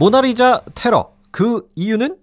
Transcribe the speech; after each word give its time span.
모나리자 0.00 0.62
테러 0.76 1.12
그 1.32 1.68
이유는 1.74 2.18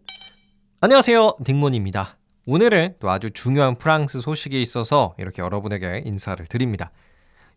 안녕하세요 0.79 1.33
딩몬입니다. 1.43 2.15
오늘은 2.47 2.95
또 3.01 3.09
아주 3.09 3.31
중요한 3.31 3.77
프랑스 3.77 4.21
소식이 4.21 4.61
있어서 4.61 5.13
이렇게 5.17 5.41
여러분에게 5.41 6.03
인사를 6.05 6.45
드립니다. 6.47 6.91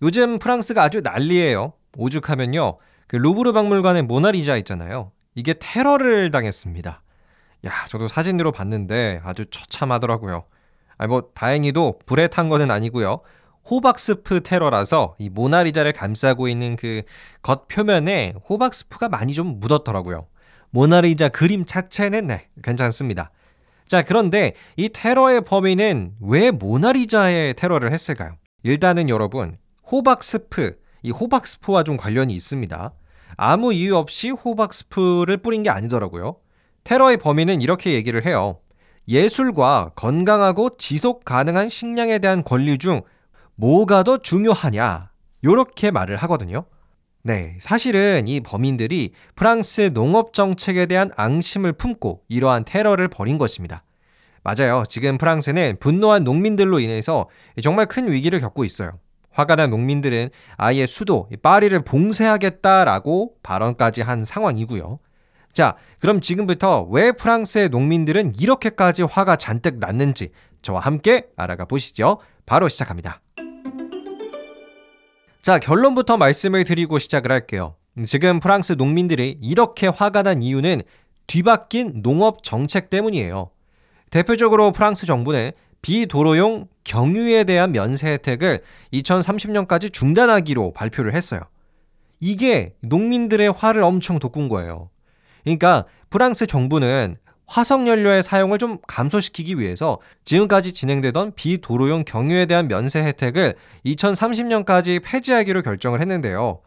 요즘 0.03 0.41
프랑스가 0.41 0.83
아주 0.83 1.03
난리예요. 1.03 1.73
오죽하면요 1.97 2.79
그 3.07 3.15
루브르 3.15 3.53
박물관의 3.53 4.03
모나리자 4.03 4.57
있잖아요. 4.57 5.13
이게 5.37 5.55
테러를 5.57 6.33
당했습니다. 6.33 7.03
야 7.67 7.73
저도 7.89 8.09
사진으로 8.09 8.51
봤는데 8.51 9.21
아주 9.23 9.47
처참하더라고요. 9.47 10.47
아니 10.97 11.09
뭐 11.11 11.31
다행히도 11.33 12.01
불에 12.07 12.27
탄 12.27 12.49
거는 12.49 12.73
아니고요. 12.73 13.21
호박스프 13.71 14.43
테러라서 14.43 15.15
이 15.19 15.29
모나리자를 15.29 15.93
감싸고 15.93 16.49
있는 16.49 16.77
그 16.77 17.03
겉표면에 17.43 18.35
호박스프가 18.49 19.09
많이 19.09 19.35
좀 19.35 19.61
묻었더라고요. 19.61 20.27
모나리자 20.71 21.29
그림 21.29 21.65
자체는 21.65 22.29
네, 22.29 22.49
괜찮습니다. 22.63 23.31
자, 23.87 24.03
그런데 24.03 24.53
이 24.77 24.91
테러의 24.91 25.43
범인은 25.43 26.17
왜 26.21 26.51
모나리자의 26.51 27.55
테러를 27.55 27.93
했을까요? 27.93 28.37
일단은 28.63 29.09
여러분, 29.09 29.57
호박스프, 29.91 30.77
이 31.03 31.11
호박스프와 31.11 31.85
좀 31.85 31.97
관련이 31.97 32.35
있습니다. 32.35 32.93
아무 33.37 33.73
이유 33.73 33.97
없이 33.97 34.31
호박스프를 34.31 35.39
뿌린 35.39 35.63
게 35.63 35.71
아니더라고요. 35.71 36.37
테러의 36.85 37.19
범인은 37.19 37.63
이렇게 37.63 37.93
얘기를 37.93 38.25
해요. 38.27 38.59
예술과 39.09 39.93
건강하고 39.95 40.71
지속 40.77 41.25
가능한 41.25 41.71
식량에 41.71 42.19
대한 42.19 42.45
권리 42.45 42.77
중 42.77 43.03
뭐가 43.59 44.05
더 44.05 44.19
중요하냐? 44.19 45.11
요렇게 45.43 45.91
말을 45.91 46.17
하거든요. 46.17 46.65
네, 47.25 47.57
사실은 47.61 48.29
이 48.29 48.41
범인들이 48.41 49.13
프랑스 49.35 49.93
농업 49.93 50.33
정책에 50.33 50.87
대한 50.87 51.11
앙심을 51.17 51.73
품고 51.73 52.23
이러한 52.29 52.65
테러를 52.65 53.09
벌인 53.09 53.37
것입니다. 53.37 53.83
맞아요. 54.45 54.85
지금 54.89 55.19
프랑스는 55.19 55.79
분노한 55.81 56.23
농민들로 56.23 56.79
인해서 56.79 57.29
정말 57.61 57.87
큰 57.87 58.11
위기를 58.11 58.39
겪고 58.41 58.65
있어요. 58.65 58.93
화가 59.33 59.57
난 59.57 59.71
농민들은 59.71 60.31
아예 60.57 60.87
수도 60.87 61.29
파리를 61.43 61.79
봉쇄하겠다라고 61.83 63.35
발언까지 63.43 64.03
한 64.03 64.25
상황이고요. 64.25 65.01
자, 65.53 65.75
그럼 65.99 66.21
지금부터 66.21 66.87
왜 66.91 67.11
프랑스의 67.11 67.71
농민들은 67.71 68.35
이렇게까지 68.39 69.03
화가 69.03 69.35
잔뜩 69.35 69.79
났는지 69.79 70.31
저와 70.63 70.79
함께 70.79 71.27
알아가 71.37 71.65
보시죠. 71.65 72.21
바로 72.47 72.69
시작합니다. 72.69 73.21
자, 75.43 75.59
결론부터 75.59 76.17
말씀을 76.17 76.65
드리고 76.65 76.99
시작을 76.99 77.31
할게요. 77.31 77.77
지금 78.05 78.41
프랑스 78.41 78.75
농민들이 78.75 79.39
이렇게 79.41 79.87
화가 79.87 80.23
난 80.23 80.43
이유는 80.43 80.83
뒤바뀐 81.27 82.03
농업 82.03 82.43
정책 82.43 82.91
때문이에요. 82.91 83.51
대표적으로 84.11 84.73
프랑스 84.73 85.07
정부는 85.07 85.53
비도로용 85.83 86.69
경유에 86.85 87.45
대한 87.45 87.73
면세 87.73 88.09
혜택을 88.13 88.61
2030년까지 88.93 89.93
중단하기로 89.93 90.73
발표를 90.73 91.15
했어요. 91.15 91.41
이게 92.21 92.75
농민들의 92.81 93.53
화를 93.53 93.83
엄청 93.85 94.19
돋군 94.19 94.49
거예요. 94.49 94.91
그러니까 95.45 95.85
프랑스 96.11 96.47
정부는 96.47 97.17
화석 97.49 97.87
연료의 97.87 98.23
사용을 98.23 98.59
좀 98.59 98.79
감소시키기 98.87 99.59
위해서 99.59 99.99
지금까지 100.25 100.75
진행되던 100.75 101.33
비도로용 101.35 102.05
경유에 102.05 102.45
대한 102.45 102.69
면세 102.69 103.01
혜택을 103.01 103.55
2030년까지 103.87 105.03
폐지하기로 105.03 105.63
결정을 105.63 106.01
했는데요. 106.01 106.61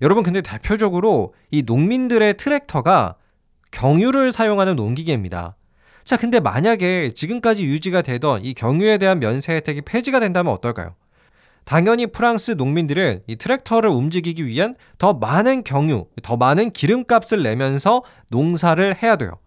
여러분 0.00 0.22
근데 0.22 0.40
대표적으로 0.40 1.34
이 1.50 1.62
농민들의 1.62 2.38
트랙터가 2.38 3.16
경유를 3.72 4.32
사용하는 4.32 4.74
농기계입니다. 4.74 5.54
자, 6.02 6.16
근데 6.16 6.40
만약에 6.40 7.10
지금까지 7.14 7.64
유지가 7.64 8.00
되던 8.00 8.44
이 8.44 8.54
경유에 8.54 8.98
대한 8.98 9.20
면세 9.20 9.54
혜택이 9.54 9.82
폐지가 9.82 10.18
된다면 10.18 10.52
어떨까요? 10.54 10.94
당연히 11.64 12.06
프랑스 12.06 12.52
농민들은 12.52 13.22
이 13.26 13.36
트랙터를 13.36 13.88
움직이기 13.90 14.46
위한 14.46 14.76
더 14.98 15.12
많은 15.12 15.62
경유, 15.62 16.06
더 16.22 16.36
많은 16.36 16.70
기름값을 16.70 17.42
내면서 17.42 18.02
농사를 18.28 19.02
해야 19.02 19.16
돼요. 19.16 19.38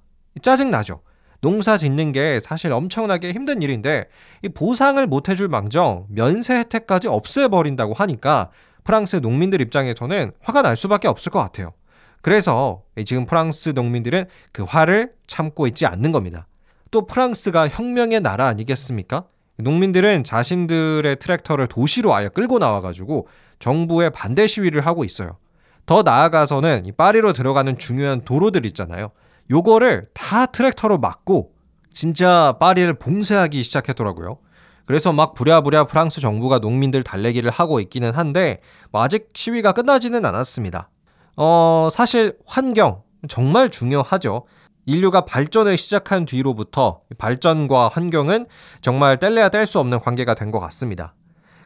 짜증나죠. 0.42 1.02
농사 1.42 1.78
짓는 1.78 2.12
게 2.12 2.40
사실 2.40 2.72
엄청나게 2.72 3.32
힘든 3.32 3.62
일인데 3.62 4.06
이 4.42 4.50
보상을 4.50 5.06
못 5.06 5.30
해줄 5.30 5.48
망정 5.48 6.06
면세 6.10 6.56
혜택까지 6.56 7.08
없애버린다고 7.08 7.94
하니까 7.94 8.50
프랑스 8.84 9.18
농민들 9.18 9.62
입장에서는 9.62 10.32
화가 10.42 10.62
날 10.62 10.76
수밖에 10.76 11.08
없을 11.08 11.32
것 11.32 11.40
같아요. 11.40 11.74
그래서 12.22 12.82
지금 13.06 13.26
프랑스 13.26 13.70
농민들은 13.70 14.26
그 14.52 14.64
화를 14.64 15.12
참고 15.28 15.68
있지 15.68 15.86
않는 15.86 16.12
겁니다. 16.12 16.48
또 16.90 17.06
프랑스가 17.06 17.68
혁명의 17.68 18.22
나라 18.22 18.48
아니겠습니까? 18.48 19.26
농민들은 19.58 20.24
자신들의 20.24 21.18
트랙터를 21.18 21.68
도시로 21.68 22.14
아예 22.14 22.28
끌고 22.28 22.58
나와가지고 22.58 23.28
정부에 23.60 24.10
반대 24.10 24.48
시위를 24.48 24.86
하고 24.86 25.04
있어요. 25.04 25.38
더 25.86 26.02
나아가서는 26.02 26.86
이 26.86 26.92
파리로 26.92 27.34
들어가는 27.34 27.78
중요한 27.78 28.22
도로들 28.26 28.66
있잖아요. 28.66 29.12
요거를 29.50 30.10
다 30.14 30.46
트랙터로 30.48 30.98
막고 30.98 31.52
진짜 31.94 32.58
파리를 32.60 32.94
봉쇄하기 32.96 33.62
시작했더라고요. 33.64 34.38
그래서 34.86 35.12
막 35.14 35.34
부랴부랴 35.34 35.86
프랑스 35.86 36.22
정부가 36.22 36.60
농민들 36.60 37.04
달래기를 37.04 37.50
하고 37.52 37.80
있기는 37.80 38.14
한데 38.14 38.60
뭐 38.92 39.02
아직 39.02 39.30
시위가 39.34 39.72
끝나지는 39.72 40.26
않았습니다. 40.26 40.90
어, 41.38 41.88
사실 41.92 42.38
환경 42.46 43.02
정말 43.28 43.70
중요하죠. 43.70 44.46
인류가 44.86 45.22
발전을 45.26 45.78
시작한 45.78 46.26
뒤로부터 46.26 47.02
발전과 47.18 47.88
환경은 47.88 48.46
정말 48.82 49.18
뗄래야 49.20 49.50
뗄 49.50 49.66
수 49.66 49.80
없는 49.80 50.00
관계가 50.00 50.36
된 50.36 50.52
것 50.52 50.60
같습니다. 50.60 51.16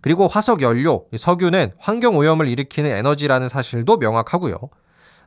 그리고 0.01 0.27
화석 0.27 0.61
연료, 0.61 1.05
석유는 1.13 1.73
환경 1.77 2.15
오염을 2.15 2.47
일으키는 2.47 2.89
에너지라는 2.89 3.49
사실도 3.49 3.97
명확하고요. 3.97 4.55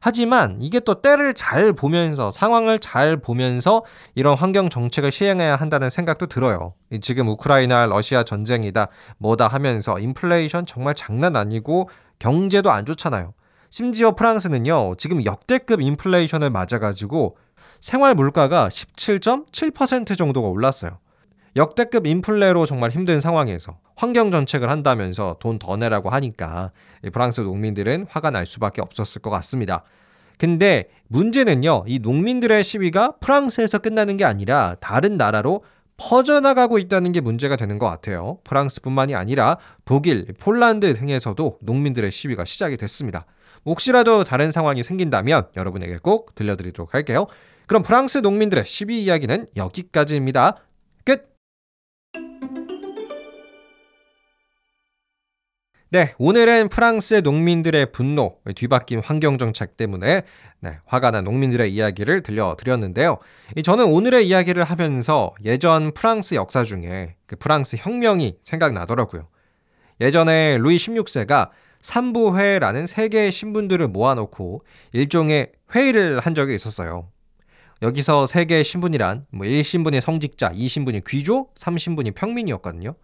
하지만 0.04 0.56
이게 0.60 0.80
또 0.80 1.00
때를 1.00 1.32
잘 1.32 1.72
보면서 1.72 2.32
상황을 2.32 2.80
잘 2.80 3.18
보면서 3.18 3.84
이런 4.16 4.36
환경 4.36 4.68
정책을 4.68 5.12
시행해야 5.12 5.54
한다는 5.54 5.90
생각도 5.90 6.26
들어요. 6.26 6.74
지금 7.00 7.28
우크라이나 7.28 7.86
러시아 7.86 8.24
전쟁이다 8.24 8.88
뭐다 9.18 9.46
하면서 9.46 10.00
인플레이션 10.00 10.66
정말 10.66 10.96
장난 10.96 11.36
아니고 11.36 11.88
경제도 12.18 12.72
안 12.72 12.84
좋잖아요. 12.84 13.32
심지어 13.70 14.16
프랑스는요, 14.16 14.96
지금 14.98 15.24
역대급 15.24 15.80
인플레이션을 15.80 16.50
맞아 16.50 16.80
가지고 16.80 17.36
생활 17.78 18.16
물가가 18.16 18.66
17.7% 18.66 20.18
정도가 20.18 20.48
올랐어요. 20.48 20.98
역대급 21.54 22.06
인플레로 22.06 22.66
정말 22.66 22.90
힘든 22.90 23.20
상황에서 23.20 23.78
환경 23.94 24.30
정책을 24.30 24.70
한다면서 24.70 25.36
돈 25.40 25.58
더 25.58 25.76
내라고 25.76 26.10
하니까 26.10 26.72
프랑스 27.12 27.42
농민들은 27.42 28.06
화가 28.08 28.30
날 28.30 28.46
수밖에 28.46 28.80
없었을 28.80 29.20
것 29.20 29.30
같습니다. 29.30 29.84
근데 30.38 30.88
문제는요, 31.08 31.84
이 31.86 31.98
농민들의 32.00 32.64
시위가 32.64 33.16
프랑스에서 33.20 33.78
끝나는 33.78 34.16
게 34.16 34.24
아니라 34.24 34.76
다른 34.80 35.16
나라로 35.16 35.62
퍼져나가고 35.98 36.78
있다는 36.78 37.12
게 37.12 37.20
문제가 37.20 37.54
되는 37.54 37.78
것 37.78 37.86
같아요. 37.86 38.38
프랑스뿐만이 38.44 39.14
아니라 39.14 39.58
독일, 39.84 40.26
폴란드 40.40 40.94
등에서도 40.94 41.58
농민들의 41.60 42.10
시위가 42.10 42.44
시작이 42.44 42.76
됐습니다. 42.78 43.26
혹시라도 43.66 44.24
다른 44.24 44.50
상황이 44.50 44.82
생긴다면 44.82 45.48
여러분에게 45.56 45.98
꼭 46.02 46.34
들려드리도록 46.34 46.94
할게요. 46.94 47.26
그럼 47.68 47.82
프랑스 47.82 48.18
농민들의 48.18 48.64
시위 48.64 49.04
이야기는 49.04 49.46
여기까지입니다. 49.54 50.56
끝! 51.04 51.31
네, 55.92 56.14
오늘은 56.16 56.70
프랑스의 56.70 57.20
농민들의 57.20 57.92
분노, 57.92 58.38
뒤바뀐 58.56 59.02
환경 59.04 59.36
정책 59.36 59.76
때문에 59.76 60.22
네, 60.60 60.78
화가 60.86 61.10
난 61.10 61.24
농민들의 61.24 61.70
이야기를 61.70 62.22
들려드렸는데요. 62.22 63.18
저는 63.62 63.84
오늘의 63.84 64.26
이야기를 64.26 64.64
하면서 64.64 65.34
예전 65.44 65.92
프랑스 65.92 66.34
역사 66.34 66.64
중에 66.64 67.16
그 67.26 67.36
프랑스 67.36 67.76
혁명이 67.78 68.38
생각나더라고요. 68.42 69.28
예전에 70.00 70.56
루이 70.56 70.76
16세가 70.76 71.50
삼부회라는 71.80 72.86
세 72.86 73.08
개의 73.08 73.30
신분들을 73.30 73.86
모아놓고 73.88 74.64
일종의 74.94 75.52
회의를 75.74 76.20
한 76.20 76.34
적이 76.34 76.54
있었어요. 76.54 77.10
여기서 77.82 78.24
세 78.24 78.46
개의 78.46 78.64
신분이란 78.64 79.26
뭐 79.28 79.46
1신분이 79.46 80.00
성직자, 80.00 80.52
2신분이 80.52 81.04
귀족, 81.06 81.52
3신분이 81.56 82.14
평민이었거든요. 82.14 82.94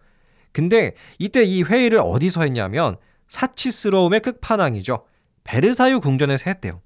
근데 0.51 0.93
이때 1.17 1.43
이 1.43 1.63
회의를 1.63 1.99
어디서 1.99 2.41
했냐면 2.43 2.97
사치스러움의 3.27 4.21
끝판왕이죠. 4.21 5.05
베르사유 5.43 5.99
궁전에서 5.99 6.49
했대요. 6.49 6.81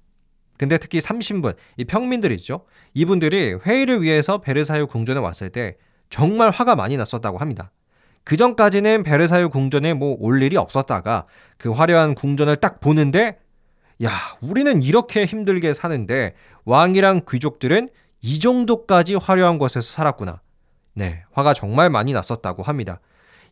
근데 0.56 0.78
특히 0.78 1.00
3신분, 1.00 1.56
이 1.76 1.84
평민들 1.84 2.30
있죠. 2.32 2.64
이분들이 2.94 3.54
회의를 3.66 4.02
위해서 4.02 4.38
베르사유 4.40 4.86
궁전에 4.86 5.18
왔을 5.20 5.50
때 5.50 5.76
정말 6.10 6.50
화가 6.50 6.76
많이 6.76 6.96
났었다고 6.96 7.38
합니다. 7.38 7.72
그 8.22 8.36
전까지는 8.36 9.02
베르사유 9.02 9.50
궁전에 9.50 9.94
뭐 9.94 10.16
올 10.20 10.42
일이 10.42 10.56
없었다가 10.56 11.26
그 11.58 11.72
화려한 11.72 12.14
궁전을 12.14 12.56
딱 12.56 12.80
보는데 12.80 13.38
야, 14.02 14.10
우리는 14.42 14.82
이렇게 14.82 15.24
힘들게 15.24 15.72
사는데 15.74 16.34
왕이랑 16.64 17.22
귀족들은 17.30 17.88
이 18.22 18.38
정도까지 18.38 19.16
화려한 19.16 19.58
곳에서 19.58 19.82
살았구나. 19.82 20.40
네, 20.94 21.24
화가 21.32 21.52
정말 21.52 21.90
많이 21.90 22.12
났었다고 22.12 22.62
합니다. 22.62 23.00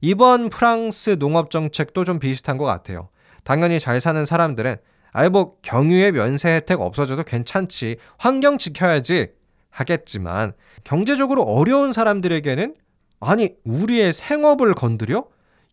이번 0.03 0.51
프랑스 0.51 1.17
농업 1.19 1.51
정책도 1.51 2.05
좀 2.05 2.19
비슷한 2.19 2.59
것 2.59 2.65
같아요. 2.65 3.09
당연히 3.45 3.81
잘 3.81 4.01
사는 4.01 4.27
사람들은 4.27 4.77
아예 5.13 5.29
뭐 5.29 5.57
경유의 5.63 6.13
면세 6.13 6.51
혜택 6.51 6.81
없어져도 6.81 7.23
괜찮지. 7.23 7.97
환경 8.19 8.59
지켜야지. 8.59 9.29
하겠지만 9.71 10.53
경제적으로 10.85 11.45
어려운 11.45 11.93
사람들에게는 11.93 12.75
아니 13.21 13.51
우리의 13.65 14.13
생업을 14.13 14.75
건드려 14.75 15.25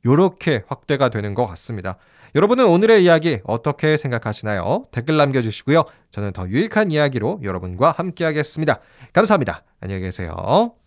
요렇게 0.06 0.64
확대가 0.68 1.10
되는 1.10 1.34
것 1.34 1.46
같습니다. 1.46 1.98
여러분은 2.36 2.66
오늘의 2.68 3.04
이야기 3.04 3.40
어떻게 3.44 3.98
생각하시나요? 3.98 4.86
댓글 4.92 5.18
남겨주시고요. 5.18 5.84
저는 6.12 6.32
더 6.32 6.48
유익한 6.48 6.92
이야기로 6.92 7.42
여러분과 7.44 7.92
함께하겠습니다. 7.92 8.80
감사합니다. 9.12 9.64
안녕히 9.82 10.04
계세요. 10.04 10.79